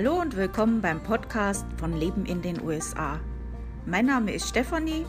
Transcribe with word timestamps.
Hallo 0.00 0.20
und 0.20 0.36
willkommen 0.36 0.80
beim 0.80 1.02
Podcast 1.02 1.66
von 1.76 1.92
Leben 1.92 2.24
in 2.24 2.40
den 2.40 2.62
USA. 2.62 3.18
Mein 3.84 4.06
Name 4.06 4.32
ist 4.32 4.48
Stefanie 4.48 5.04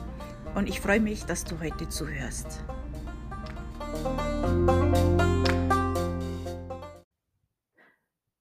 und 0.55 0.67
ich 0.67 0.81
freue 0.81 0.99
mich, 0.99 1.25
dass 1.25 1.43
du 1.43 1.59
heute 1.59 1.87
zuhörst. 1.89 2.65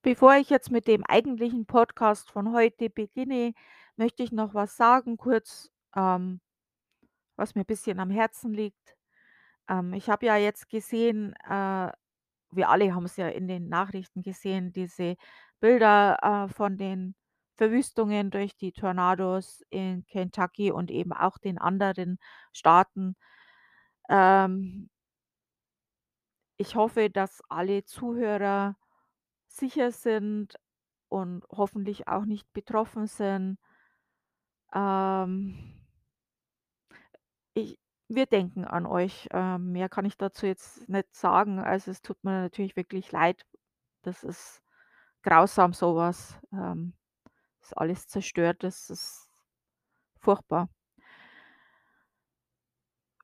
Bevor 0.00 0.36
ich 0.36 0.48
jetzt 0.48 0.70
mit 0.70 0.86
dem 0.86 1.04
eigentlichen 1.04 1.66
Podcast 1.66 2.30
von 2.30 2.54
heute 2.54 2.88
beginne, 2.88 3.52
möchte 3.96 4.22
ich 4.22 4.32
noch 4.32 4.54
was 4.54 4.74
sagen, 4.74 5.18
kurz, 5.18 5.70
ähm, 5.94 6.40
was 7.36 7.54
mir 7.54 7.60
ein 7.60 7.66
bisschen 7.66 8.00
am 8.00 8.08
Herzen 8.08 8.54
liegt. 8.54 8.96
Ähm, 9.68 9.92
ich 9.92 10.08
habe 10.08 10.24
ja 10.24 10.38
jetzt 10.38 10.70
gesehen, 10.70 11.34
äh, 11.46 11.92
wir 12.50 12.70
alle 12.70 12.94
haben 12.94 13.04
es 13.04 13.18
ja 13.18 13.28
in 13.28 13.48
den 13.48 13.68
Nachrichten 13.68 14.22
gesehen, 14.22 14.72
diese 14.72 15.16
Bilder 15.60 16.18
äh, 16.22 16.52
von 16.52 16.76
den 16.76 17.14
Verwüstungen 17.56 18.30
durch 18.30 18.56
die 18.56 18.72
Tornados 18.72 19.62
in 19.70 20.04
Kentucky 20.06 20.70
und 20.70 20.90
eben 20.90 21.12
auch 21.12 21.38
den 21.38 21.58
anderen 21.58 22.18
Staaten. 22.52 23.16
Ähm, 24.08 24.90
ich 26.56 26.74
hoffe, 26.76 27.10
dass 27.10 27.42
alle 27.48 27.84
Zuhörer 27.84 28.76
sicher 29.48 29.92
sind 29.92 30.56
und 31.08 31.44
hoffentlich 31.50 32.08
auch 32.08 32.24
nicht 32.24 32.52
betroffen 32.52 33.06
sind. 33.06 33.58
Ähm, 34.74 35.74
ich, 37.54 37.78
wir 38.08 38.26
denken 38.26 38.64
an 38.64 38.86
euch. 38.86 39.28
Ähm, 39.32 39.72
mehr 39.72 39.88
kann 39.88 40.04
ich 40.04 40.16
dazu 40.16 40.46
jetzt 40.46 40.88
nicht 40.88 41.14
sagen. 41.14 41.58
Also 41.58 41.90
es 41.90 42.02
tut 42.02 42.22
mir 42.24 42.42
natürlich 42.42 42.76
wirklich 42.76 43.10
leid. 43.12 43.44
Das 44.02 44.24
ist 44.24 44.62
grausam 45.22 45.72
sowas. 45.72 46.38
Ähm, 46.52 46.94
ist 47.60 47.76
alles 47.76 48.06
zerstört. 48.08 48.62
Das 48.62 48.90
ist 48.90 49.30
furchtbar. 50.20 50.68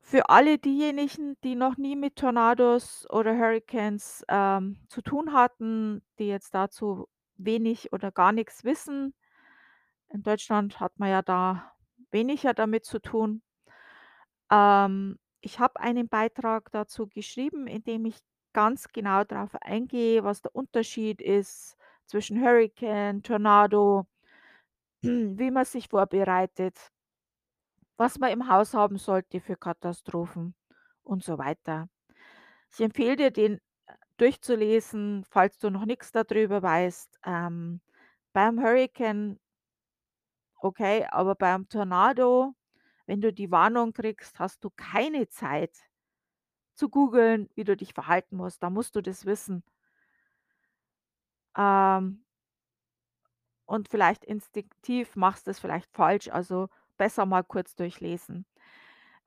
Für 0.02 0.28
alle 0.28 0.58
diejenigen, 0.58 1.36
die 1.42 1.54
noch 1.54 1.78
nie 1.78 1.96
mit 1.96 2.16
Tornados 2.16 3.06
oder 3.10 3.36
Hurricanes, 3.38 4.22
ähm, 4.28 4.78
zu 4.88 5.00
tun 5.00 5.32
hatten, 5.32 6.02
die 6.18 6.28
jetzt 6.28 6.54
dazu 6.54 7.08
wenig 7.36 7.92
oder 7.92 8.12
gar 8.12 8.32
nichts 8.32 8.64
wissen. 8.64 9.14
In 10.10 10.22
Deutschland 10.22 10.78
hat 10.78 10.98
man 10.98 11.08
ja 11.08 11.22
da 11.22 11.72
weniger 12.10 12.52
damit 12.52 12.84
zu 12.84 13.00
tun. 13.00 13.42
Ähm, 14.50 15.18
ich 15.40 15.58
habe 15.58 15.80
einen 15.80 16.08
Beitrag 16.08 16.70
dazu 16.70 17.06
geschrieben, 17.08 17.66
in 17.66 17.82
dem 17.82 18.04
ich 18.04 18.18
ganz 18.52 18.88
genau 18.88 19.24
darauf 19.24 19.54
eingehe, 19.62 20.22
was 20.22 20.42
der 20.42 20.54
Unterschied 20.54 21.20
ist 21.20 21.76
zwischen 22.06 22.40
Hurricane, 22.40 23.22
Tornado, 23.22 24.06
wie 25.02 25.50
man 25.50 25.64
sich 25.64 25.88
vorbereitet, 25.88 26.90
was 27.96 28.18
man 28.18 28.30
im 28.30 28.48
Haus 28.48 28.74
haben 28.74 28.98
sollte 28.98 29.40
für 29.40 29.56
Katastrophen 29.56 30.54
und 31.02 31.22
so 31.24 31.38
weiter. 31.38 31.88
Ich 32.72 32.80
empfehle 32.80 33.16
dir, 33.16 33.30
den 33.30 33.54
äh, 33.86 33.94
durchzulesen, 34.16 35.24
falls 35.30 35.58
du 35.58 35.70
noch 35.70 35.84
nichts 35.86 36.12
darüber 36.12 36.62
weißt. 36.62 37.20
Ähm, 37.24 37.80
beim 38.32 38.60
Hurricane 38.60 39.38
okay, 40.64 41.06
aber 41.10 41.34
beim 41.34 41.68
Tornado, 41.68 42.54
wenn 43.06 43.20
du 43.20 43.32
die 43.32 43.50
Warnung 43.50 43.92
kriegst, 43.92 44.38
hast 44.38 44.64
du 44.64 44.70
keine 44.76 45.28
Zeit 45.28 45.76
zu 46.74 46.88
googeln, 46.88 47.48
wie 47.54 47.64
du 47.64 47.76
dich 47.76 47.94
verhalten 47.94 48.36
musst. 48.36 48.62
Da 48.62 48.70
musst 48.70 48.96
du 48.96 49.02
das 49.02 49.26
wissen. 49.26 49.62
Ähm, 51.56 52.24
und 53.66 53.88
vielleicht 53.88 54.24
instinktiv 54.24 55.16
machst 55.16 55.46
du 55.46 55.50
es 55.50 55.58
vielleicht 55.58 55.90
falsch, 55.92 56.28
also 56.28 56.68
besser 56.96 57.26
mal 57.26 57.42
kurz 57.42 57.74
durchlesen. 57.74 58.46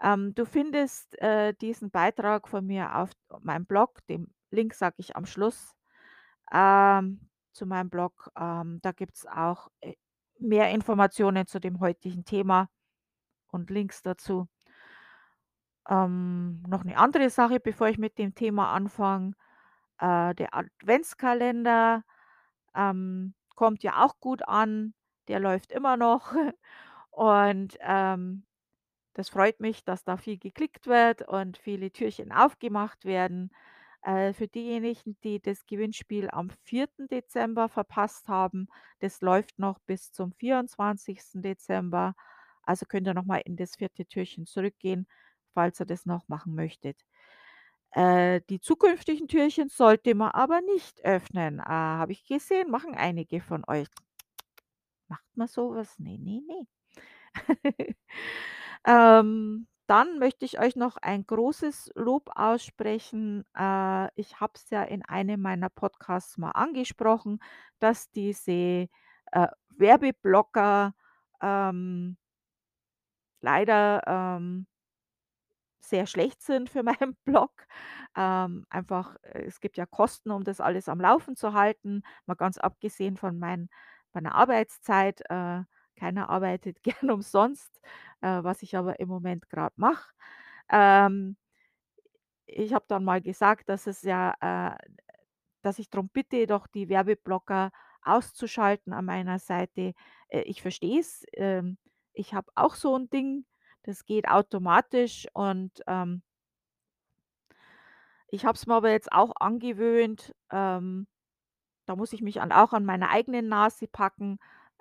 Ähm, 0.02 0.35
du 0.35 0.46
findest 0.46 1.19
äh, 1.22 1.53
diesen 1.53 1.90
Beitrag 1.90 2.47
von 2.47 2.66
mir 2.66 2.96
auf 2.96 3.12
meinem 3.41 3.66
Blog, 3.66 4.06
den 4.07 4.34
Link 4.52 4.74
sage 4.74 4.96
ich 4.97 5.16
am 5.16 5.25
Schluss 5.25 5.75
ähm, 6.53 7.29
zu 7.53 7.66
meinem 7.66 7.90
Blog. 7.90 8.29
Ähm, 8.38 8.79
da 8.81 8.91
gibt 8.91 9.16
es 9.16 9.25
auch 9.25 9.69
äh, 9.81 9.96
mehr 10.40 10.69
Informationen 10.72 11.47
zu 11.47 11.59
dem 11.59 11.79
heutigen 11.79 12.25
Thema 12.25 12.69
und 13.47 13.69
Links 13.72 14.03
dazu. 14.03 14.47
Ähm, 15.90 16.62
noch 16.68 16.81
eine 16.81 16.97
andere 16.97 17.29
Sache, 17.29 17.59
bevor 17.59 17.88
ich 17.88 17.97
mit 17.97 18.18
dem 18.18 18.35
Thema 18.35 18.72
anfange. 18.73 19.34
Äh, 20.00 20.35
der 20.35 20.53
Adventskalender 20.53 22.03
ähm, 22.78 23.36
kommt 23.56 23.84
ja 23.84 24.06
auch 24.06 24.20
gut 24.22 24.48
an. 24.48 24.94
Der 25.30 25.40
läuft 25.42 25.72
immer 25.74 25.98
noch. 25.98 26.34
Und 27.12 27.78
ähm, 27.82 28.46
das 29.14 29.30
freut 29.30 29.60
mich, 29.60 29.84
dass 29.84 30.04
da 30.04 30.18
viel 30.18 30.38
geklickt 30.38 30.88
wird 30.88 31.28
und 31.28 31.58
viele 31.58 31.92
Türchen 31.92 32.32
aufgemacht 32.32 33.04
werden. 33.06 33.52
Äh, 34.04 34.34
für 34.34 34.48
diejenigen, 34.48 35.18
die 35.24 35.42
das 35.42 35.66
Gewinnspiel 35.66 36.30
am 36.32 36.50
4. 36.66 37.08
Dezember 37.08 37.68
verpasst 37.70 38.28
haben, 38.30 38.68
das 39.00 39.22
läuft 39.22 39.58
noch 39.59 39.80
bis 39.80 40.12
zum 40.12 40.34
24. 40.34 41.42
Dezember. 41.42 42.14
Also 42.64 42.86
könnt 42.86 43.08
ihr 43.08 43.16
noch 43.16 43.26
mal 43.26 43.42
in 43.46 43.56
das 43.58 43.76
vierte 43.78 44.06
Türchen 44.06 44.46
zurückgehen, 44.46 45.08
falls 45.54 45.80
ihr 45.82 45.86
das 45.88 46.06
noch 46.06 46.28
machen 46.28 46.54
möchtet. 46.56 47.02
Äh, 47.92 48.42
die 48.50 48.59
zukünftigen 48.59 49.28
Türchen 49.28 49.70
sollte 49.70 50.16
man 50.16 50.31
aber 50.31 50.62
nicht 50.62 51.03
öffnen. 51.06 51.59
Äh, 51.59 51.64
habe 51.64 52.12
ich 52.12 52.25
gesehen, 52.28 52.70
machen 52.70 52.96
einige 52.96 53.42
von 53.42 53.64
euch. 53.68 53.88
Macht 55.09 55.25
man 55.36 55.48
sowas? 55.48 55.97
Ne, 56.00 56.18
ne, 56.20 56.42
ne. 56.47 56.68
Ähm, 58.88 59.68
dann 59.88 60.20
möchte 60.20 60.46
ich 60.46 60.59
euch 60.59 60.76
noch 60.76 60.97
ein 60.97 61.26
großes 61.28 61.92
Lob 61.96 62.30
aussprechen. 62.36 63.46
Äh, 63.58 64.09
ich 64.16 64.40
habe 64.42 64.53
es 64.56 64.70
ja 64.72 64.84
in 64.84 65.03
einem 65.06 65.42
meiner 65.42 65.70
Podcasts 65.70 66.38
mal 66.38 66.52
angesprochen, 66.52 67.40
dass 67.80 68.12
diese, 68.12 68.90
äh, 69.31 69.47
Werbeblocker, 69.70 70.96
ähm 71.42 72.18
leider, 73.42 74.02
ähm 74.08 74.68
sehr 75.90 76.08
schlecht 76.08 76.42
sind 76.42 76.70
für 76.70 76.84
meinen 76.84 77.16
Blog. 77.25 77.52
Ähm, 78.16 78.66
einfach, 78.70 79.16
äh, 79.24 79.44
es 79.46 79.59
gibt 79.59 79.78
ja 79.78 79.86
Kosten, 79.86 80.31
um 80.31 80.44
das 80.44 80.62
alles 80.62 80.90
am 80.90 81.00
Laufen 81.02 81.36
zu 81.36 81.53
halten, 81.53 82.03
mal 82.25 82.36
ganz 82.36 82.58
abgesehen 82.58 83.18
von 83.18 83.40
mein 83.40 83.70
meiner 84.14 84.36
Arbeitszeit. 84.36 85.22
Äh, 85.30 85.64
keiner 85.97 86.30
arbeitet 86.30 86.84
gern 86.84 87.12
umsonst, 87.12 87.81
äh, 88.22 88.44
was 88.44 88.62
ich 88.64 88.76
aber 88.78 89.00
im 89.00 89.09
Moment 89.09 89.50
gerade 89.50 89.74
mache. 89.78 90.12
Ähm, 90.72 91.38
ich 92.46 92.74
habe 92.74 92.86
dann 92.88 93.03
mal 93.03 93.22
gesagt, 93.22 93.70
dass 93.70 93.88
es 93.88 94.02
ja, 94.03 94.34
äh 94.42 94.78
dass 95.64 95.80
ich 95.80 95.90
darum 95.90 96.09
bitte, 96.09 96.47
doch 96.47 96.68
die 96.68 96.90
Werbeblocker 96.90 97.72
auszuschalten 98.03 98.94
an 98.94 99.06
meiner 99.06 99.40
Seite. 99.40 99.94
Äh, 100.30 100.42
ich 100.44 100.62
verstehe 100.62 101.00
es. 101.02 101.26
Ähm, 101.34 101.78
ich 102.14 102.34
habe 102.34 102.52
auch 102.56 102.76
so 102.76 102.96
ein 102.97 103.09
Ding, 103.09 103.46
das 103.88 104.06
geht 104.06 104.30
automatisch 104.30 105.28
und, 105.34 105.84
ähm 105.88 106.22
ich 108.30 108.46
habe 108.46 108.56
es 108.56 108.68
mir 108.68 108.75
aber 108.75 108.92
jetzt 108.92 109.12
auch 109.12 109.31
angewöhnt, 109.40 110.34
ähm, 110.52 111.08
da 111.86 111.96
muss 111.96 112.14
ich 112.14 112.22
mich 112.22 112.42
an 112.42 112.52
auch 112.52 112.74
an 112.74 112.86
meiner 112.86 113.09
eigenen 113.12 113.47
Nase 113.50 113.88
packen, 113.88 114.40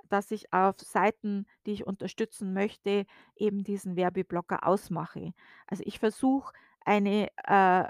dass 0.08 0.30
ich 0.30 0.52
auf 0.52 0.76
Seiten, 0.80 1.46
die 1.66 1.72
ich 1.72 1.86
unterstützen 1.86 2.52
möchte, 2.54 3.06
eben 3.36 3.64
diesen 3.64 3.96
Werbeblocker 3.96 4.66
ausmache. 4.66 5.32
Also, 5.66 5.82
ich 5.86 5.98
versuche 6.00 6.52
eine, 6.84 7.28
äh, 7.44 7.84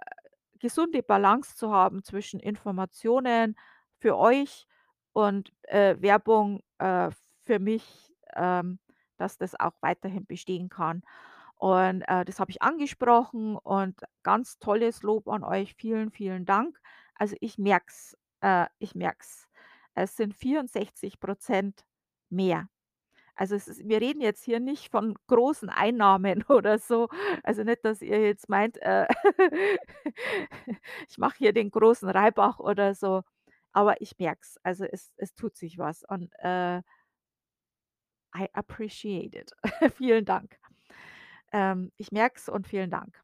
gesunde 0.60 1.03
Balance 1.03 1.56
zu 1.56 1.72
haben 1.72 2.03
zwischen 2.05 2.41
Informationen 2.41 3.56
für 4.00 4.16
euch 4.19 4.66
und, 5.12 5.52
äh, 5.64 5.96
Werbung, 6.00 6.62
äh, 6.79 7.11
für 7.44 7.58
mich, 7.58 8.12
ähm, 8.35 8.79
dass 9.16 9.38
das 9.38 9.58
auch 9.58 9.72
weiterhin 9.80 10.26
bestehen 10.26 10.68
kann. 10.68 11.02
Und, 11.56 12.02
äh, 12.02 12.24
das 12.24 12.38
habe 12.40 12.50
ich 12.50 12.62
angesprochen 12.62 13.56
und 13.56 14.00
ganz 14.22 14.58
tolles 14.58 15.02
Lob 15.02 15.28
an 15.28 15.44
euch. 15.44 15.74
Vielen, 15.74 16.10
vielen 16.10 16.44
Dank. 16.46 16.80
Also, 17.14 17.36
ich 17.40 17.58
merke 17.58 17.86
es, 17.88 18.16
äh, 18.42 18.66
ich 18.78 18.94
merke 18.94 19.18
es. 19.22 19.48
Es 19.94 20.16
sind 20.16 20.34
64% 20.34 21.86
mehr. 22.30 22.68
Also, 23.36 23.54
ist 23.56 23.86
wir 23.88 24.00
reden 24.00 24.20
jetzt 24.22 24.44
hier 24.44 24.60
nicht 24.60 24.90
von 24.90 25.14
großen 25.28 25.68
Einnahmen 25.70 26.42
oder 26.48 26.78
so. 26.78 27.08
Also, 27.42 27.64
nicht, 27.64 27.84
dass 27.84 28.02
ihr 28.02 28.20
jetzt 28.22 28.48
meint, 28.48 28.78
äh, 28.82 29.06
ich 31.08 31.18
mache 31.18 31.36
hier 31.38 31.52
den 31.52 31.70
großen 31.70 32.08
Reibach 32.08 32.58
oder 32.58 32.94
so, 32.94 33.22
aber 33.72 34.00
ich 34.00 34.18
merke 34.18 34.40
es. 34.42 34.58
Also, 34.62 34.84
es 34.84 35.12
es 35.16 35.34
tut 35.34 35.56
sich 35.56 35.78
was 35.78 36.04
und, 36.04 36.32
äh, 36.40 36.82
I 38.37 38.49
appreciate 38.55 39.35
it. 39.35 39.53
Vielen 39.97 40.25
Dank. 40.25 40.59
Ähm, 41.53 41.93
ich 41.97 42.12
merke 42.12 42.37
es 42.38 42.49
und 42.49 42.67
vielen 42.67 42.91
Dank. 42.91 43.23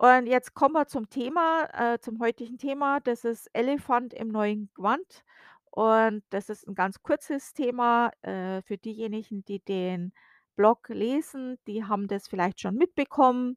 Und 0.00 0.26
jetzt 0.26 0.54
kommen 0.54 0.74
wir 0.74 0.86
zum 0.86 1.08
Thema, 1.10 1.68
äh, 1.94 1.98
zum 2.00 2.18
heutigen 2.20 2.58
Thema. 2.58 3.00
Das 3.00 3.24
ist 3.24 3.48
Elefant 3.52 4.14
im 4.14 4.28
neuen 4.28 4.70
Gewand. 4.74 5.24
Und 5.70 6.22
das 6.30 6.48
ist 6.48 6.66
'n 6.68 6.74
ganz 6.74 7.02
kurzes 7.02 7.52
Thema. 7.54 8.10
Äh, 8.22 8.62
für 8.62 8.78
diejenigen, 8.78 9.44
die 9.44 9.60
den 9.60 10.12
Blog 10.56 10.88
lesen, 10.88 11.58
die 11.66 11.84
haben 11.84 12.08
das 12.08 12.28
vielleicht 12.28 12.60
schon 12.60 12.74
mitbekommen. 12.76 13.56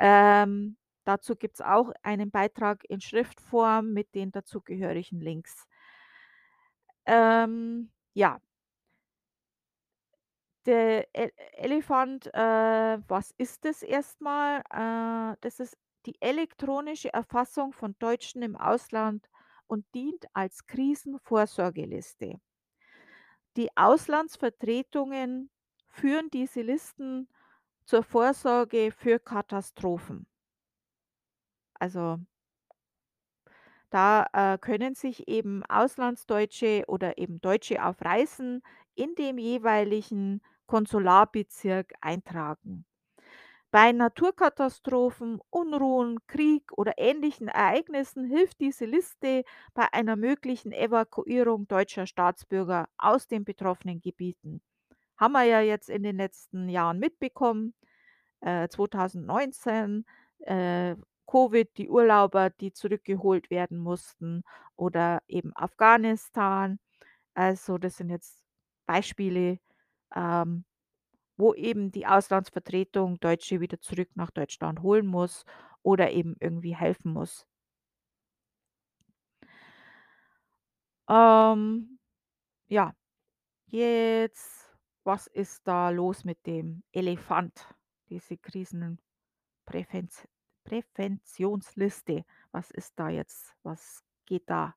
Ähm, 0.00 0.76
dazu 1.04 1.36
gibt's 1.36 1.60
auch 1.62 1.92
einen 2.02 2.30
Beitrag 2.30 2.84
in 2.88 3.00
Schriftform 3.00 3.92
mit 3.92 4.14
den 4.14 4.30
dazugehörigen 4.32 5.20
Links. 5.20 5.66
Ähm, 7.06 7.90
ja. 8.14 8.40
Der 10.66 11.06
E 11.14 11.30
Elefant, 11.52 12.26
äh, 12.34 12.98
was 13.08 13.30
ist 13.38 13.64
das 13.64 13.82
erst 13.82 14.20
mal? 14.20 14.62
Äh, 14.70 15.36
das 15.40 15.60
ist 15.60 15.78
die 16.06 16.20
elektronische 16.20 17.12
Erfassung 17.12 17.72
von 17.72 17.94
Deutschen 18.00 18.42
im 18.42 18.56
Ausland 18.56 19.28
und 19.68 19.86
dient 19.94 20.24
als 20.34 20.66
Krisenvorsorgeliste. 20.66 22.40
Die 23.56 23.76
Auslandsvertretungen 23.76 25.50
führen 25.88 26.30
diese 26.30 26.62
Listen 26.62 27.28
zur 27.84 28.02
Vorsorge 28.02 28.90
für 28.90 29.18
Katastrophen. 29.20 30.26
Also 31.80 32.18
da, 33.90 34.26
äh, 34.32 34.58
können 34.58 34.94
sich 34.94 35.28
eben 35.28 35.64
Auslandsdeutsche 35.64 36.84
oder 36.88 37.18
eben 37.18 37.40
Deutsche 37.40 37.84
auf 37.84 38.00
Reisen 38.02 38.62
in 38.94 39.14
dem 39.14 39.38
jeweiligen 39.38 40.40
Konsularbezirk 40.66 41.92
eintragen. 42.00 42.84
Bei 43.70 43.92
Naturkatastrophen, 43.92 45.40
Unruhen, 45.50 46.18
Krieg 46.26 46.72
oder 46.72 46.94
ähnlichen 46.98 47.48
Ereignissen 47.48 48.24
hilft 48.24 48.60
diese 48.60 48.86
Liste 48.86 49.44
bei 49.74 49.86
einer 49.92 50.16
möglichen 50.16 50.72
Evakuierung 50.72 51.68
deutscher 51.68 52.06
Staatsbürger 52.06 52.88
aus 52.96 53.26
den 53.28 53.44
betroffenen 53.44 54.00
Gebieten. 54.00 54.62
Haben 55.18 55.32
wir 55.34 55.44
ja 55.44 55.60
jetzt 55.60 55.90
in 55.90 56.02
den 56.04 56.16
letzten 56.16 56.68
Jahren 56.68 56.98
mitbekommen, 57.00 57.74
äh, 58.40 58.68
2019, 58.68 60.06
äh, 60.40 60.96
Covid, 61.26 61.68
die 61.78 61.90
Urlauber, 61.90 62.50
die 62.50 62.72
zurückgeholt 62.72 63.50
werden 63.50 63.78
mussten 63.78 64.42
oder 64.76 65.20
eben 65.28 65.52
Afghanistan. 65.56 66.78
Also, 67.34 67.78
das 67.78 67.96
sind 67.98 68.10
jetzt 68.10 68.42
Beispiele, 68.86 69.58
ähm, 70.14 70.64
wo 71.36 71.54
eben 71.54 71.92
die 71.92 72.06
Auslandsvertretung 72.06 73.20
Deutsche 73.20 73.60
wieder 73.60 73.80
zurück 73.80 74.10
nach 74.14 74.30
Deutschland 74.30 74.82
holen 74.82 75.06
muss 75.06 75.44
oder 75.82 76.10
eben 76.10 76.36
irgendwie 76.40 76.74
helfen 76.76 77.12
muss. 77.12 77.46
Ähm, 81.08 81.98
ja, 82.68 82.94
jetzt 83.68 84.66
was 85.04 85.28
ist 85.28 85.66
da 85.68 85.90
los 85.90 86.24
mit 86.24 86.44
dem 86.46 86.82
Elefant, 86.92 87.66
diese 88.10 88.36
Krisenprävenz 88.36 90.26
Präventionsliste? 90.64 92.24
Was 92.50 92.72
ist 92.72 92.98
da 92.98 93.08
jetzt 93.08 93.54
was 93.62 94.02
geht 94.26 94.50
da 94.50 94.74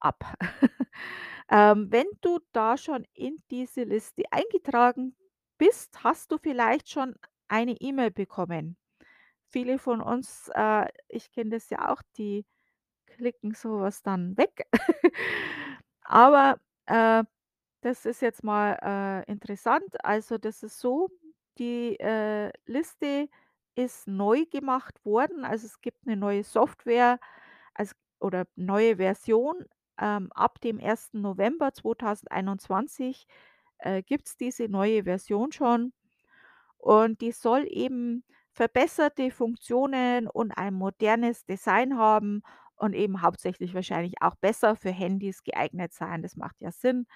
ab? 0.00 0.24
Ähm, 1.52 1.88
wenn 1.92 2.06
du 2.22 2.40
da 2.52 2.76
schon 2.78 3.04
in 3.14 3.36
diese 3.50 3.82
Liste 3.84 4.22
eingetragen 4.32 5.16
bist, 5.58 6.04
hast 6.04 6.32
du 6.32 6.38
vielleicht 6.38 6.90
schon 6.90 7.16
eine 7.48 7.72
E-Mail 7.80 8.10
bekommen. 8.12 8.76
Viele 9.50 9.78
von 9.78 10.00
uns, 10.02 10.50
äh 10.54 10.86
ich 11.08 11.32
kenne 11.32 11.50
das 11.50 11.70
ja 11.70 11.90
auch, 11.92 12.02
die 12.18 12.46
klicken 13.06 13.54
so 13.54 13.80
was 13.80 14.02
dann 14.02 14.36
weg. 14.38 14.66
Aber, 16.02 16.60
äh, 16.86 17.24
das 17.82 18.06
ist 18.06 18.22
jetzt 18.22 18.44
mal, 18.44 18.78
äh, 19.28 19.30
interessant. 19.32 20.04
Also, 20.04 20.38
das 20.38 20.62
ist 20.64 20.80
so, 20.80 21.10
die, 21.58 21.98
äh, 22.00 22.52
Liste 22.66 23.28
ist 23.76 24.08
neu 24.08 24.46
gemacht 24.46 25.04
worden. 25.04 25.44
Also, 25.46 25.66
es 25.66 25.80
gibt 25.82 26.06
'ne 26.06 26.16
neue 26.16 26.44
Software, 26.44 27.20
als 27.74 27.94
oder 28.20 28.46
neue 28.56 28.96
Version. 28.98 29.64
Ähm, 29.98 30.30
ab 30.34 30.60
dem 30.60 30.78
1. 30.80 31.20
November 31.20 31.72
2021, 31.72 33.26
äh, 33.78 34.02
gibt's 34.02 34.36
diese 34.36 34.68
neue 34.68 35.04
Version 35.04 35.52
schon 35.52 35.92
und 36.78 37.20
die 37.20 37.32
soll 37.32 37.66
eben 37.68 38.24
verbesserte 38.52 39.30
Funktionen 39.30 40.26
und 40.28 40.52
ein 40.52 40.74
modernes 40.74 41.44
Design 41.46 41.96
haben 41.98 42.42
und 42.76 42.94
eben 42.94 43.22
hauptsächlich 43.22 43.74
wahrscheinlich 43.74 44.14
auch 44.22 44.34
besser 44.36 44.76
für 44.76 44.90
Handys 44.90 45.42
geeignet 45.44 45.92
sein. 45.92 46.22
Das 46.22 46.36
macht 46.36 46.60
ja 46.60 46.72
Sinn. 46.72 47.06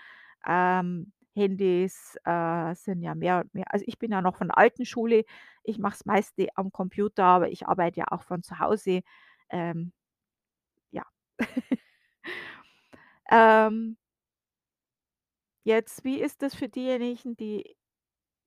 Ähm, 0.46 1.12
Handys, 1.34 2.16
äh, 2.24 2.74
sind 2.76 3.02
ja 3.02 3.14
mehr 3.14 3.40
und 3.42 3.54
mehr 3.54 3.66
also, 3.72 3.84
ich 3.88 3.98
bin 3.98 4.12
ja 4.12 4.22
noch 4.22 4.36
von 4.36 4.48
der 4.48 4.58
alten 4.58 4.86
Schule. 4.86 5.24
Ich 5.64 5.78
mache 5.78 5.94
das 5.94 6.06
meiste 6.06 6.48
am 6.56 6.72
Computer, 6.72 7.24
aber 7.24 7.50
ich 7.50 7.66
arbeite 7.68 8.00
ja 8.00 8.06
auch 8.10 8.22
von 8.22 8.42
zu 8.42 8.58
Hause. 8.60 9.02
Ähm, 9.50 9.92
ja. 10.92 11.04
Ähm 13.30 13.96
Jetzt, 15.66 16.04
wie 16.04 16.20
ist 16.20 16.42
das 16.42 16.54
für 16.54 16.68
diejenigen, 16.68 17.36
die 17.36 17.74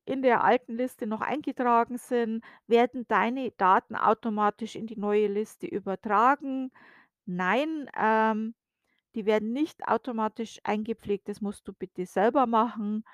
in 0.05 0.21
der 0.21 0.43
alten 0.43 0.75
Liste 0.77 1.07
noch 1.07 1.21
eingetragen 1.21 1.97
sind? 1.97 2.43
Werden 2.67 3.07
deine 3.07 3.51
Daten 3.51 3.95
automatisch 3.95 4.75
in 4.75 4.87
die 4.87 4.97
neue 4.97 5.27
Liste 5.27 5.67
übertragen? 5.67 6.71
Nein, 7.25 7.89
ähm, 7.97 8.55
die 9.15 9.25
werden 9.27 9.53
nicht 9.53 9.87
automatisch 9.87 10.59
eingepflegt, 10.63 11.29
das 11.29 11.41
musst 11.41 11.67
du 11.67 11.73
bitte 11.73 12.05
selber 12.07 12.47
machen. 12.47 13.05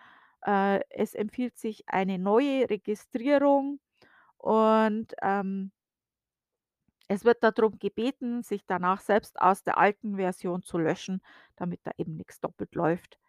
Äh, 0.45 0.81
es 0.91 1.15
empfiehlt 1.15 1.57
sich 1.57 1.83
eine 1.89 2.19
neue 2.19 2.69
Registrierung 2.69 3.79
und, 4.39 5.13
ähm 5.23 5.71
es 7.13 7.25
wird 7.25 7.43
da 7.43 7.51
drum 7.51 7.77
gebeten, 7.79 8.43
sich 8.43 8.65
danach 8.65 9.01
selbst 9.01 9.39
aus 9.39 9.63
der 9.63 9.77
alten 9.77 10.15
Version 10.17 10.63
zu 10.63 10.77
löschen, 10.77 11.21
damit 11.55 11.81
da 11.83 11.91
eben 11.97 12.15
nix 12.15 12.39
doppelt 12.39 12.75
läuft. 12.75 13.19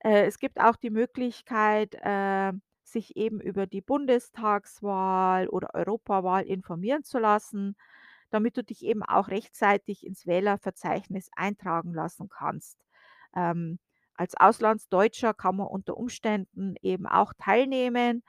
Äh, 0.00 0.26
es 0.26 0.38
gibt 0.38 0.60
auch 0.60 0.76
die 0.76 0.90
Möglichkeit, 0.90 1.94
äh, 2.02 2.52
sich 2.84 3.16
eben 3.16 3.40
über 3.40 3.66
die 3.66 3.80
Bundestagswahl 3.82 5.48
oder 5.48 5.74
Europawahl 5.74 6.44
informieren 6.46 7.04
zu 7.04 7.18
lassen, 7.18 7.76
damit 8.30 8.56
du 8.56 8.64
dich 8.64 8.84
eben 8.84 9.02
auch 9.04 9.28
rechtzeitig 9.28 10.06
ins 10.06 10.26
Wählerverzeichnis 10.26 11.30
eintragen 11.36 11.94
lassen 11.94 12.28
kannst. 12.28 12.84
Ähm, 13.36 13.78
als 14.18 14.34
Auslandsdeutscher 14.36 15.34
kann 15.34 15.56
man 15.56 15.66
unter 15.68 15.96
Umständen 15.96 16.74
eben 16.82 17.06
auch 17.06 17.32
teilnehmen. 17.38 18.22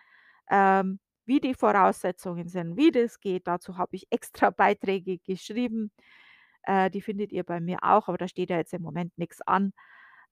Ähm, 0.52 1.00
wie 1.26 1.42
die 1.42 1.54
Voraussetzungen 1.56 2.48
sind, 2.50 2.78
wie 2.78 2.92
das 2.92 3.20
geht, 3.20 3.48
dazu 3.48 3.78
habe 3.78 3.96
ich 3.98 4.08
extra 4.12 4.50
Beiträge 4.52 5.20
geschrieben. 5.20 5.92
Äh, 6.64 6.90
die 6.92 7.02
findet 7.02 7.32
ihr 7.34 7.44
bei 7.46 7.60
mir 7.62 7.80
auch, 7.84 8.08
aber 8.10 8.18
da 8.18 8.28
steht 8.28 8.50
ja 8.52 8.58
jetzt 8.58 8.74
im 8.74 8.82
Moment 8.84 9.18
nix 9.18 9.42
an. 9.44 9.74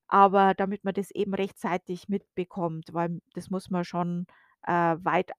Aber 0.08 0.54
damit 0.56 0.84
man 0.86 0.94
das 0.96 1.12
eben 1.12 1.34
rechtzeitig 1.36 2.10
mitbekommt, 2.10 2.94
weil 2.94 3.22
das 3.36 3.50
muss 3.52 3.70
man 3.72 3.86
schon, 3.86 4.28
äh, 4.68 4.96
weit, 5.00 5.32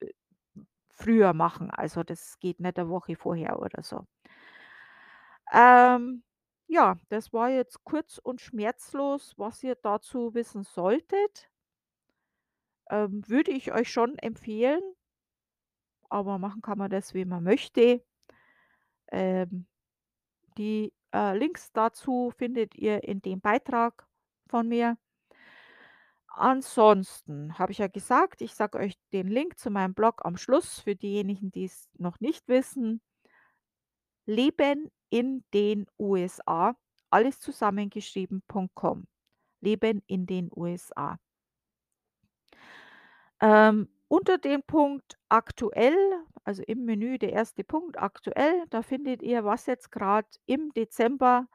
äh, 0.00 0.08
früher 0.90 1.34
machen. 1.34 1.70
Also, 1.70 2.02
das 2.04 2.38
geht 2.40 2.60
nicht 2.60 2.78
'ne 2.78 2.88
Woche 2.90 3.16
vorher 3.16 3.60
oder 3.60 3.82
so. 3.82 4.06
Ähm, 5.52 6.22
ja, 6.68 6.96
das 7.08 7.32
war 7.32 7.50
jetzt 7.50 7.84
kurz 7.84 8.18
und 8.18 8.40
schmerzlos, 8.40 9.34
was 9.36 9.62
ihr 9.62 9.76
dazu 9.76 10.34
wissen 10.34 10.62
solltet. 10.64 11.50
Ähm, 12.90 13.22
würde 13.28 13.52
ich 13.52 13.72
euch 13.72 13.90
schon 13.90 14.18
empfehlen. 14.18 14.82
Aber 16.08 16.38
machen 16.38 16.62
kann 16.62 16.78
man 16.78 16.90
das, 16.90 17.14
wie 17.14 17.24
man 17.24 17.44
möchte. 17.44 18.04
Ähm, 19.12 19.66
die, 20.58 20.92
äh, 21.12 21.36
Links 21.36 21.72
dazu 21.72 22.32
findet 22.36 22.74
ihr 22.76 23.04
in 23.04 23.20
dem 23.22 23.40
Beitrag 23.40 24.06
von 24.48 24.68
mir. 24.68 24.96
Ansonsten 26.28 27.58
habe 27.58 27.72
ich 27.72 27.78
ja 27.78 27.88
gesagt, 27.88 28.42
ich 28.42 28.54
sage 28.54 28.78
euch 28.78 28.94
den 29.12 29.28
Link 29.28 29.58
zu 29.58 29.70
meinem 29.70 29.94
Blog 29.94 30.24
am 30.24 30.36
Schluss 30.36 30.80
für 30.80 30.94
diejenigen, 30.94 31.50
die's 31.50 31.88
noch 31.94 32.20
nicht 32.20 32.46
wissen. 32.48 33.00
Leben 34.26 34.90
in 35.10 35.44
den 35.52 35.86
USA, 35.98 36.76
alles 37.10 37.40
zusammengeschrieben.com. 37.40 39.06
Leben 39.60 40.02
in 40.06 40.26
den 40.26 40.50
USA. 40.54 41.18
Ähm, 43.40 43.88
unter 44.08 44.38
dem 44.38 44.62
Punkt 44.62 45.18
aktuell, 45.28 45.96
also 46.44 46.62
im 46.66 46.84
Menü 46.84 47.18
der 47.18 47.38
1. 47.38 47.54
Punkt 47.66 47.98
aktuell, 47.98 48.64
da 48.70 48.82
findet 48.82 49.22
ihr, 49.22 49.44
was 49.44 49.66
jetzt 49.66 49.90
grad 49.90 50.26
im 50.46 50.72
Dezember 50.74 51.48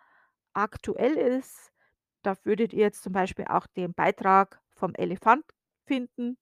aktuell 0.53 1.13
ist. 1.13 1.71
Da 2.23 2.35
würdet 2.43 2.73
ihr 2.73 2.81
jetzt 2.81 3.03
zum 3.03 3.13
Beispiel 3.13 3.45
auch 3.47 3.67
den 3.67 3.93
Beitrag 3.93 4.61
vom 4.75 4.93
Elefant 4.95 5.45
finden. 5.85 6.37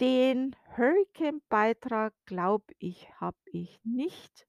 Den 0.00 0.56
Hurrikan-Beitrag, 0.76 2.12
glaube 2.26 2.74
ich, 2.78 3.08
habe 3.20 3.38
ich 3.46 3.78
nicht 3.84 4.46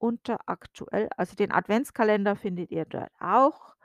unter 0.00 0.38
aktuell. 0.46 1.08
Also, 1.16 1.36
den 1.36 1.52
Adventskalender 1.52 2.36
findet 2.36 2.70
ihr 2.72 2.84
dort 2.86 3.12
auch, 3.20 3.76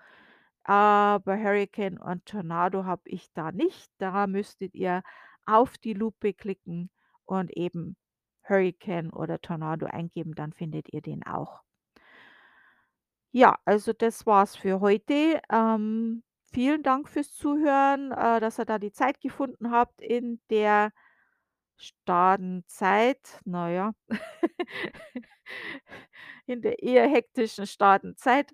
aber 0.64 1.38
Hurrikan 1.38 1.98
und 2.00 2.26
Tornado 2.26 2.86
habe 2.86 3.04
ich 3.06 3.32
da 3.34 3.52
nicht. 3.52 3.92
Da 4.00 4.28
müsstet 4.28 4.76
ihr 4.76 5.04
auf 5.46 5.78
die 5.78 5.94
Lupe 5.94 6.34
klicken 6.34 6.90
und 7.26 7.52
eben 7.52 7.98
Hurrikan 8.48 9.10
oder 9.12 9.42
Tornado 9.42 9.86
eingeben, 9.88 10.36
dann 10.36 10.54
findet 10.54 10.94
ihr 10.94 11.02
den 11.02 11.26
auch. 11.26 11.64
Ja, 13.32 13.58
also 13.66 13.92
das 13.94 14.26
war's 14.26 14.56
für 14.56 14.80
heute. 14.80 15.42
Ähm, 15.52 16.24
vielen 16.54 16.84
Dank 16.84 17.10
fürs 17.10 17.34
Zuhören, 17.34 18.12
äh, 18.12 18.40
dass 18.40 18.60
ihr 18.60 18.66
da 18.66 18.80
die 18.80 18.92
Zeit 18.92 19.20
gefunden 19.20 19.72
habt 19.72 20.02
in 20.02 20.40
der 20.50 20.92
Stadenzeit. 21.78 23.40
Na 23.46 23.70
ja, 23.72 23.94
in 26.48 26.62
der 26.62 26.82
eher 26.84 27.08
hektischen 27.10 27.68
Stadenzeit. 27.68 28.54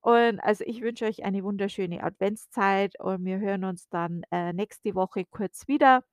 Und 0.00 0.40
also, 0.40 0.64
ich 0.66 0.82
wünsche 0.82 1.06
euch 1.06 1.24
eine 1.24 1.44
wunderschöne 1.44 2.02
Adventszeit 2.04 2.98
und 3.00 3.24
wir 3.24 3.38
hören 3.40 3.64
uns 3.64 3.88
dann, 3.88 4.22
äh, 4.32 4.52
nächste 4.52 4.94
Woche 4.94 5.24
kurz 5.26 5.68
wieder 5.68 6.04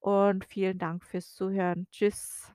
und 0.00 0.44
vielen 0.46 0.78
Dank 0.78 1.04
fürs 1.06 1.34
Zuhören. 1.34 1.86
Tschüss. 1.92 2.52